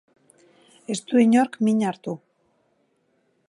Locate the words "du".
1.11-1.21